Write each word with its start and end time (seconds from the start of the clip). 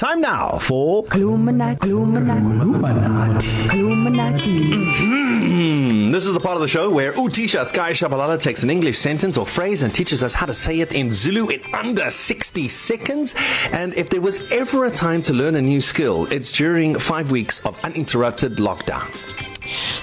Time 0.00 0.22
now 0.22 0.56
for 0.56 1.04
Illuminati, 1.12 1.90
Illuminati, 1.90 3.68
Illuminati. 3.76 4.60
Mm, 4.70 6.10
this 6.10 6.24
is 6.24 6.32
the 6.32 6.40
part 6.40 6.54
of 6.54 6.62
the 6.62 6.68
show 6.68 6.88
where 6.88 7.12
Utisha 7.12 7.66
Sky 7.66 7.90
Shabalala 7.90 8.40
takes 8.40 8.62
an 8.62 8.70
English 8.70 8.96
sentence 8.96 9.36
or 9.36 9.44
phrase 9.44 9.82
and 9.82 9.92
teaches 9.94 10.24
us 10.24 10.32
how 10.32 10.46
to 10.46 10.54
say 10.54 10.80
it 10.80 10.92
in 10.92 11.10
Zulu 11.10 11.48
in 11.48 11.60
under 11.74 12.10
60 12.10 12.66
seconds. 12.70 13.34
And 13.72 13.92
if 13.92 14.08
there 14.08 14.22
was 14.22 14.50
ever 14.50 14.86
a 14.86 14.90
time 14.90 15.20
to 15.20 15.34
learn 15.34 15.54
a 15.56 15.60
new 15.60 15.82
skill, 15.82 16.24
it's 16.32 16.50
during 16.50 16.98
5 16.98 17.30
weeks 17.30 17.60
of 17.66 17.78
uninterrupted 17.84 18.56
lockdown. 18.56 19.49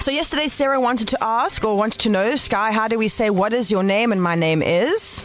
So 0.08 0.12
yesterday 0.12 0.48
Sarah 0.48 0.80
wanted 0.80 1.08
to 1.08 1.22
ask 1.22 1.62
or 1.62 1.76
wanted 1.76 2.00
to 2.00 2.08
know, 2.08 2.34
Sky, 2.36 2.72
how 2.72 2.88
do 2.88 2.96
we 2.96 3.08
say 3.08 3.28
what 3.28 3.52
is 3.52 3.70
your 3.70 3.82
name 3.82 4.10
and 4.10 4.22
my 4.22 4.36
name 4.36 4.62
is? 4.62 5.22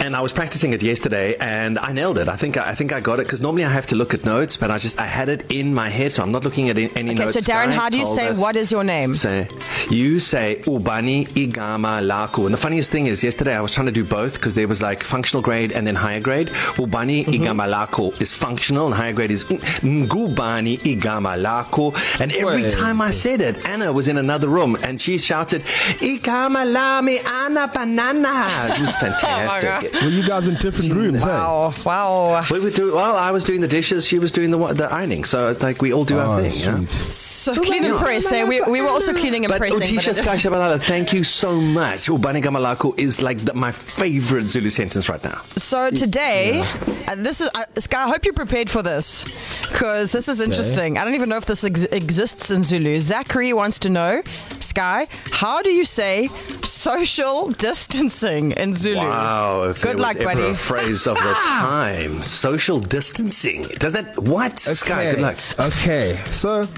And 0.00 0.14
I 0.14 0.20
was 0.20 0.34
practicing 0.34 0.74
it 0.74 0.82
yesterday 0.82 1.34
and 1.36 1.78
I 1.78 1.92
nailed 1.92 2.18
it. 2.18 2.28
I 2.28 2.36
think 2.36 2.58
I, 2.58 2.74
think 2.74 2.92
I 2.92 3.00
got 3.00 3.20
it 3.20 3.26
cuz 3.26 3.40
normally 3.40 3.64
I 3.64 3.70
have 3.70 3.86
to 3.86 3.94
look 3.94 4.12
at 4.12 4.22
notes, 4.26 4.58
but 4.58 4.70
I 4.70 4.76
just 4.76 5.00
I 5.00 5.06
had 5.06 5.30
it 5.30 5.50
in 5.50 5.72
my 5.72 5.88
head 5.88 6.12
so 6.12 6.22
I'm 6.22 6.30
not 6.30 6.44
looking 6.44 6.68
at 6.68 6.76
any 6.76 6.90
okay, 6.90 7.14
notes. 7.14 7.32
so 7.32 7.40
Darren, 7.40 7.68
Sky 7.68 7.70
how 7.70 7.88
do 7.88 7.96
you 7.96 8.04
say 8.04 8.28
us- 8.28 8.38
what 8.38 8.54
is 8.54 8.70
your 8.70 8.84
name? 8.84 9.14
Say, 9.14 9.48
you 9.90 10.18
say 10.20 10.60
ubani 10.64 11.28
igama 11.28 12.00
lako. 12.02 12.44
And 12.46 12.54
the 12.54 12.58
funniest 12.58 12.90
thing 12.90 13.06
is, 13.06 13.22
yesterday 13.22 13.54
I 13.54 13.60
was 13.60 13.72
trying 13.72 13.86
to 13.86 13.92
do 13.92 14.04
both 14.04 14.34
because 14.34 14.54
there 14.54 14.68
was 14.68 14.82
like 14.82 15.02
functional 15.02 15.42
grade 15.42 15.72
and 15.72 15.86
then 15.86 15.94
higher 15.94 16.20
grade. 16.20 16.48
Ubani 16.76 17.24
mm-hmm. 17.24 17.32
igama 17.32 17.66
lako 17.72 18.20
is 18.20 18.32
functional 18.32 18.86
and 18.86 18.94
higher 18.94 19.12
grade 19.12 19.30
is 19.30 19.44
ngubani 19.44 20.78
igama 20.80 21.36
lako. 21.40 21.94
And 22.20 22.32
every 22.32 22.62
Wait. 22.62 22.72
time 22.72 23.00
I 23.00 23.10
said 23.10 23.40
it, 23.40 23.66
Anna 23.66 23.92
was 23.92 24.08
in 24.08 24.18
another 24.18 24.48
room 24.48 24.76
and 24.82 25.00
she 25.00 25.18
shouted, 25.18 25.62
igama 25.62 26.70
lami 26.70 27.18
ana 27.20 27.68
banana. 27.68 28.74
It 28.74 28.80
was 28.80 28.94
fantastic. 29.00 29.92
Were 30.02 30.08
you 30.08 30.26
guys 30.26 30.48
in 30.48 30.54
different 30.56 30.92
rooms? 30.92 31.22
Hey? 31.22 31.30
Wow, 31.30 31.72
wow. 31.84 32.44
we 32.50 32.60
would 32.60 32.74
do 32.74 32.94
well. 32.94 33.16
I 33.16 33.30
was 33.30 33.44
doing 33.44 33.60
the 33.60 33.68
dishes, 33.68 34.06
she 34.06 34.18
was 34.18 34.32
doing 34.32 34.50
the 34.50 34.58
the 34.74 34.92
ironing. 34.92 35.24
So 35.24 35.50
it's 35.50 35.62
like 35.62 35.80
we 35.82 35.92
all 35.92 36.04
do 36.04 36.18
our 36.18 36.26
Oh, 36.38 36.42
thing. 36.42 36.52
Yeah? 36.58 36.86
sweet. 37.10 37.12
So 37.12 37.54
clean 37.62 37.84
and 37.84 37.96
press. 37.98 38.32
Eh? 38.32 38.44
We, 38.44 38.60
we 38.62 38.82
were 38.82 38.88
also 38.88 39.12
cleaning 39.12 39.44
and 39.44 39.54
pressing. 39.54 39.75
Utisha 39.80 40.06
but- 40.06 40.16
Sky 40.16 40.36
Shabalala, 40.42 40.82
thank 40.82 41.12
you 41.12 41.24
so 41.24 41.60
much. 41.60 42.06
Ubani 42.06 42.42
Gamalako 42.42 42.98
is 42.98 43.20
like 43.20 43.44
the, 43.44 43.54
my 43.54 43.72
favorite 43.72 44.46
Zulu 44.48 44.70
sentence 44.70 45.08
right 45.08 45.22
now. 45.24 45.40
So 45.56 45.90
today, 45.90 46.58
yeah. 46.58 47.12
uh, 47.12 47.14
this 47.16 47.40
is 47.40 47.48
uh, 47.54 47.64
Sky. 47.78 48.04
I 48.04 48.08
hope 48.08 48.24
you're 48.24 48.34
prepared 48.34 48.68
for 48.70 48.82
this 48.82 49.24
because 49.62 50.12
this 50.12 50.28
is 50.28 50.40
interesting. 50.40 50.98
I 50.98 51.04
don't 51.04 51.14
even 51.14 51.28
know 51.28 51.36
if 51.38 51.46
this 51.46 51.64
ex- 51.64 51.84
exists 51.84 52.50
in 52.50 52.62
Zulu. 52.62 52.98
Zachary 53.00 53.52
wants 53.52 53.78
to 53.80 53.90
know, 53.90 54.22
Sky, 54.60 55.08
how 55.32 55.62
do 55.62 55.70
you 55.70 55.84
say 55.84 56.28
social 56.62 57.50
distancing 57.52 58.52
in 58.52 58.74
Zulu? 58.74 58.96
Wow, 58.98 59.62
if 59.70 59.82
Good 59.82 59.98
luck, 60.00 60.16
was 60.16 60.26
ever 60.26 60.34
buddy. 60.40 60.48
a 60.52 60.54
phrase 60.54 61.06
of 61.06 61.16
the 61.16 61.34
time. 61.44 62.22
Social 62.22 62.80
distancing. 62.80 63.62
Does 63.78 63.92
that 63.92 64.18
what? 64.18 64.58
Sky, 64.58 65.12
good 65.12 65.20
luck. 65.20 65.36
Okay, 65.58 66.20
so 66.30 66.68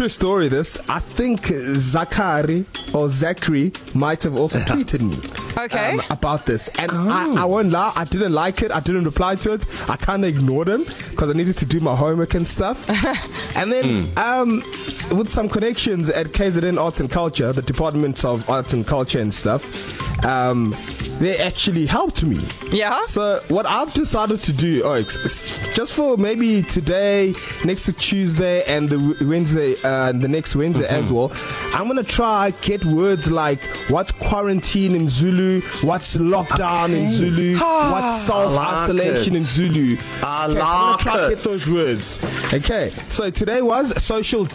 true 0.00 0.08
story. 0.08 0.48
This 0.48 0.78
I 0.88 1.00
think 1.00 1.42
Zakari 1.42 2.64
or 2.94 3.10
Zachary 3.10 3.70
might 3.92 4.22
have 4.22 4.34
also 4.34 4.58
tweeted 4.60 5.02
me. 5.02 5.18
Okay. 5.62 5.92
Um, 5.92 6.02
about 6.08 6.46
this, 6.46 6.68
and 6.78 6.90
oh. 6.90 7.10
I, 7.10 7.42
I 7.42 7.44
won't 7.44 7.68
lie. 7.68 7.92
I 7.94 8.04
didn't 8.06 8.32
like 8.32 8.62
it. 8.62 8.70
I 8.70 8.80
didn't 8.80 9.04
reply 9.04 9.34
to 9.36 9.52
it. 9.52 9.66
I 9.90 9.96
kind 9.96 10.24
of 10.24 10.34
ignored 10.34 10.70
him 10.70 10.84
because 11.10 11.28
I 11.28 11.34
needed 11.34 11.58
to 11.58 11.66
do 11.66 11.80
my 11.80 11.94
homework 11.94 12.32
and 12.32 12.46
stuff. 12.46 12.88
and 13.56 13.70
then, 13.70 13.84
mm. 13.84 14.16
um, 14.16 14.62
with 15.10 15.30
some 15.30 15.48
connections 15.48 16.08
at 16.08 16.28
KZN 16.28 16.80
Arts 16.80 17.00
and 17.00 17.10
Culture, 17.10 17.52
the 17.52 17.62
Department 17.62 18.24
of 18.24 18.48
Arts 18.48 18.72
and 18.72 18.86
Culture 18.86 19.20
and 19.20 19.32
stuff, 19.32 20.24
um, 20.24 20.74
they 21.18 21.38
actually 21.38 21.86
helped 21.86 22.22
me. 22.22 22.40
Yeah. 22.70 23.06
So 23.06 23.42
what 23.48 23.66
I've 23.66 23.92
decided 23.92 24.40
to 24.42 24.52
do, 24.52 24.82
oh, 24.84 25.02
just 25.02 25.92
for 25.92 26.16
maybe 26.16 26.62
today, 26.62 27.34
next 27.64 27.84
to 27.84 27.92
Tuesday, 27.92 28.64
and 28.64 28.88
the 28.88 29.16
Wednesday, 29.24 29.76
uh, 29.82 30.12
the 30.12 30.28
next 30.28 30.56
Wednesday 30.56 30.84
mm-hmm. 30.86 31.04
as 31.04 31.12
well. 31.12 31.32
I'm 31.74 31.86
gonna 31.88 32.02
try 32.02 32.52
get 32.62 32.84
words 32.84 33.30
like 33.30 33.60
what's 33.88 34.12
quarantine 34.12 34.94
in 34.94 35.08
Zulu, 35.08 35.60
what's 35.82 36.16
lockdown 36.16 36.90
okay. 36.90 37.04
in 37.04 37.10
Zulu, 37.10 37.58
what's 37.58 38.22
self 38.26 38.56
isolation 38.56 39.34
like 39.34 39.40
in 39.40 39.46
Zulu. 39.46 39.96
I 40.22 40.46
okay, 40.46 40.54
like 40.54 40.62
so 40.62 40.64
I'm 40.64 40.90
gonna 40.90 41.02
try 41.02 41.26
it. 41.26 41.28
get 41.34 41.44
those 41.44 41.68
words. 41.68 42.54
Okay. 42.54 42.92
So 43.08 43.30
today 43.30 43.62
was 43.62 44.02
social 44.02 44.46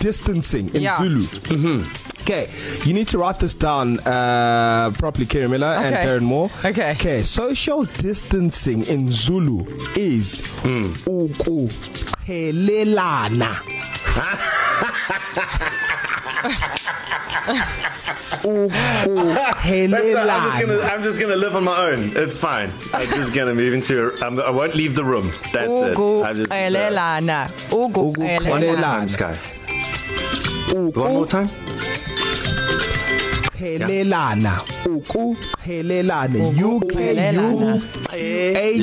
distancing 0.46 0.76
in 0.76 0.82
yeah. 0.84 1.02
Zulu. 1.02 1.24
Mm-hmm. 1.26 1.84
Okay, 2.22 2.50
you 2.86 2.94
need 2.94 3.08
to 3.10 3.18
write 3.20 3.40
this 3.40 3.54
down 3.54 4.00
uh, 4.00 4.90
properly, 4.98 5.26
Kerry 5.28 5.48
Miller 5.48 5.76
okay. 5.76 5.88
and 5.88 5.96
Darren 5.96 6.24
Moore. 6.24 6.50
Okay. 6.64 6.92
Okay, 6.92 7.24
social 7.24 7.84
distancing 7.86 8.86
in 8.86 9.12
Zulu 9.12 9.66
is 9.96 10.42
mm. 10.64 10.96
ukuqhelelana. 11.06 13.46
ukuqhelelana. 18.42 20.92
I'm 20.92 21.04
just 21.04 21.20
gonna 21.22 21.36
live 21.36 21.56
on 21.56 21.64
my 21.64 21.92
own. 21.92 22.14
It's 22.16 22.36
fine. 22.36 22.74
I'm 22.94 23.10
just 23.10 23.34
gonna 23.36 23.54
move 23.54 23.74
into. 23.74 24.18
I'm, 24.24 24.40
I 24.40 24.50
won't 24.50 24.74
leave 24.74 24.96
the 24.96 25.04
room. 25.04 25.32
That's 25.54 25.70
it. 25.70 25.96
Ukuqhelelana. 25.96 27.52
Ukuqhelelana. 27.70 29.38
Sky. 30.76 31.00
One 31.00 31.14
more 31.14 31.26
time. 31.26 31.50
qhelelana 33.56 34.54
ukuqhelelana 34.94 36.38
u 36.38 36.52
k 36.60 36.64
u 36.68 36.72
qhelelana 36.92 37.72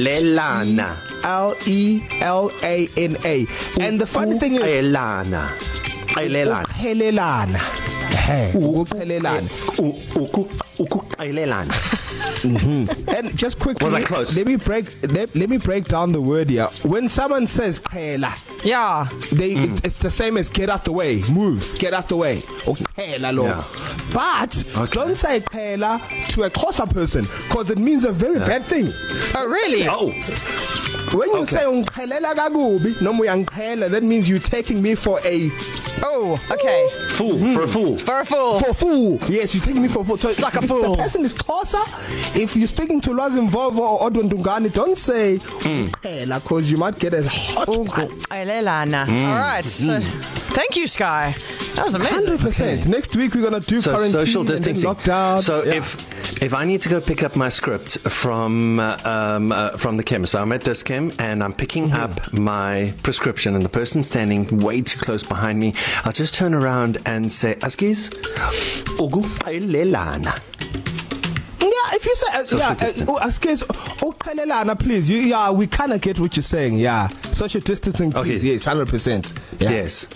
l 0.00 0.06
e 1.66 1.84
l 2.38 2.44
a 2.72 2.76
n 3.10 3.14
a. 3.34 3.36
And 3.84 4.00
the 4.00 4.06
funny 4.14 4.38
thing 4.41 4.54
is 4.54 4.60
qhelelana 4.64 5.42
qhelelana 6.14 6.64
qhelelana 6.81 7.60
he 7.60 7.81
ukuqhelelana 8.54 9.48
ukuqhelelana 10.78 11.74
Mhm. 12.42 13.08
And 13.16 13.36
just 13.36 13.58
quickly, 13.58 13.84
Was 13.84 13.94
I 13.94 14.02
close? 14.02 14.36
let 14.36 14.46
me 14.46 14.56
break 14.56 14.86
let, 15.02 15.34
let 15.34 15.48
me 15.48 15.58
break 15.58 15.86
down 15.86 16.12
the 16.12 16.20
word 16.20 16.50
here. 16.50 16.66
When 16.82 17.08
someone 17.08 17.46
says 17.46 17.80
qhela, 17.80 18.34
yeah, 18.64 19.08
they 19.30 19.54
mm. 19.54 19.70
it's, 19.70 19.80
it's 19.84 19.98
the 19.98 20.10
same 20.10 20.36
as 20.36 20.48
get 20.48 20.68
out 20.68 20.84
the 20.84 20.92
way, 20.92 21.22
move, 21.30 21.72
get 21.78 21.94
out 21.94 22.08
the 22.08 22.16
way. 22.16 22.40
Qhela 22.40 23.34
lo. 23.34 23.44
Yeah. 23.44 23.64
But 24.12 24.64
okay. 24.76 24.92
don't 24.92 25.14
say 25.16 25.40
qhela 25.40 26.00
to 26.30 26.44
a 26.44 26.50
Xhosa 26.50 26.92
person 26.92 27.26
because 27.48 27.70
it 27.70 27.78
means 27.78 28.04
a 28.04 28.12
very 28.12 28.38
yeah. 28.38 28.46
bad 28.46 28.64
thing. 28.64 28.92
Oh 29.34 29.46
really? 29.48 29.86
Oh. 29.88 30.10
When 31.16 31.28
you 31.28 31.38
okay. 31.38 31.44
say 31.44 31.64
ungqhelela 31.64 32.34
kakubi 32.34 33.00
noma 33.00 33.24
uyangiqhela 33.24 33.90
that 33.90 34.02
means 34.02 34.28
you 34.28 34.38
taking 34.38 34.82
me 34.82 34.94
for 34.94 35.20
a 35.24 35.48
Oh, 36.03 36.41
okay. 36.50 36.88
Fool, 37.10 37.38
mm. 37.38 37.54
for 37.54 37.62
a 37.62 37.69
fool. 37.69 37.97
For 37.97 38.20
a 38.20 38.25
fool. 38.25 38.60
For 38.60 38.70
a 38.70 38.75
fool. 38.75 39.19
Yes, 39.28 39.54
you're 39.54 39.64
taking 39.64 39.82
me 39.82 39.88
for 39.88 40.00
a 40.00 40.04
fool. 40.04 40.19
So 40.19 40.32
Suck 40.32 40.54
a 40.54 40.66
fool. 40.66 40.97
The 40.97 41.03
person 41.03 41.25
is 41.25 41.34
Xhosa. 41.34 42.36
If 42.36 42.56
you're 42.56 42.66
speaking 42.66 43.00
to 43.03 43.10
Lwazi 43.10 43.48
Mvovo 43.48 43.78
or 43.78 44.10
Odwa 44.10 44.28
Ndungane, 44.28 44.72
don't 44.72 44.98
say 44.98 45.38
qhela 45.38 46.41
mm. 46.41 46.44
cuz 46.44 46.70
you 46.70 46.78
might 46.78 46.98
get 46.98 47.14
a 47.14 47.28
hot 47.28 47.69
one. 47.69 47.86
Qhelelana. 47.86 49.06
Mm. 49.06 49.28
All 49.28 49.34
right. 49.34 49.66
So, 49.66 50.00
thank 50.54 50.76
you 50.76 50.86
Sky. 50.86 51.36
That 51.75 51.84
was 51.86 51.94
amazing. 51.94 52.36
100%. 52.36 52.81
Okay. 52.81 52.88
Next 52.88 53.16
week 53.16 53.34
we're 53.34 53.48
going 53.48 53.60
to 53.60 53.66
do 53.66 53.81
so 53.81 53.92
quarantine 53.92 54.19
social 54.26 54.44
distancing. 54.44 54.88
lockdown. 54.88 55.41
So 55.41 55.64
yeah. 55.64 55.75
if 55.75 56.42
if 56.42 56.54
I 56.54 56.64
need 56.64 56.82
to 56.82 56.88
go 56.88 57.00
pick 57.00 57.22
up 57.22 57.36
my 57.36 57.48
script 57.48 57.98
from 58.00 58.78
uh, 58.78 58.98
um, 59.04 59.52
uh, 59.52 59.76
from 59.76 59.97
the 59.97 60.02
chemist, 60.02 60.34
I'm 60.34 60.52
at 60.52 60.64
Dischem 60.64 61.14
and 61.20 61.42
I'm 61.42 61.52
picking 61.52 61.88
mm-hmm. 61.88 62.00
up 62.00 62.32
my 62.32 62.94
prescription, 63.02 63.54
and 63.54 63.64
the 63.64 63.69
person 63.69 64.02
standing 64.02 64.58
way 64.58 64.82
too 64.82 64.98
close 64.98 65.22
behind 65.22 65.58
me, 65.58 65.75
I'll 66.04 66.12
just 66.12 66.34
turn 66.34 66.54
around 66.54 66.98
and 67.04 67.32
say, 67.32 67.54
"Askis, 67.56 68.10
ugu 68.98 69.22
qhelelana." 69.41 70.34
Yeah, 70.34 70.51
if 71.92 72.04
you 72.06 72.16
say 72.16 72.26
uh, 72.32 72.58
yeah, 72.58 72.70
uh, 72.70 73.26
askis 73.26 73.62
uqhelelana 73.64 74.78
please. 74.78 75.08
You, 75.10 75.19
yeah, 75.19 75.50
we 75.50 75.66
kind 75.66 75.92
of 75.92 76.00
get 76.00 76.19
what 76.19 76.36
you're 76.36 76.42
saying. 76.42 76.78
Yeah. 76.78 77.08
Social 77.32 77.60
distancing 77.60 78.12
please. 78.12 78.41
Okay. 78.42 78.53
Yes, 78.53 78.64
100%. 78.66 79.34
Yeah. 79.61 79.70
Yes. 79.70 80.06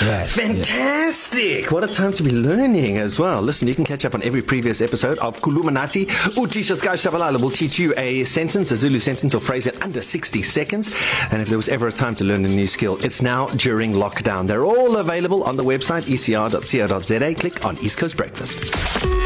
Yes. 0.00 0.36
Fantastic. 0.36 1.62
Yes. 1.62 1.70
What 1.70 1.84
a 1.84 1.88
time 1.88 2.12
to 2.14 2.22
be 2.22 2.30
learning 2.30 2.98
as 2.98 3.18
well. 3.18 3.42
Listen, 3.42 3.68
you 3.68 3.74
can 3.74 3.84
catch 3.84 4.04
up 4.04 4.14
on 4.14 4.22
every 4.22 4.42
previous 4.42 4.80
episode 4.80 5.18
of 5.18 5.40
Kulumanati. 5.40 6.06
Utisha 6.36 6.76
Sky 6.76 6.94
Shabalala 6.94 7.40
will 7.40 7.50
teach 7.50 7.78
you 7.78 7.94
a 7.96 8.24
sentence, 8.24 8.70
a 8.72 8.76
Zulu 8.76 8.98
sentence 8.98 9.34
or 9.34 9.40
phrase 9.40 9.66
in 9.66 9.80
under 9.82 10.02
60 10.02 10.42
seconds. 10.42 10.90
And 11.30 11.42
if 11.42 11.48
there 11.48 11.58
was 11.58 11.68
ever 11.68 11.88
a 11.88 11.92
time 11.92 12.14
to 12.16 12.24
learn 12.24 12.44
a 12.44 12.48
new 12.48 12.66
skill, 12.66 12.98
it's 13.04 13.20
now 13.22 13.48
during 13.50 13.92
lockdown. 13.92 14.46
They're 14.46 14.64
all 14.64 14.96
available 14.96 15.44
on 15.44 15.56
the 15.56 15.64
website 15.64 16.02
ecr.co.za. 16.04 17.34
Click 17.34 17.64
on 17.64 17.78
East 17.78 17.98
Coast 17.98 18.16
Breakfast. 18.16 19.17